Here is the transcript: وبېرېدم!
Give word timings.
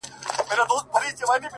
وبېرېدم! 0.93 1.49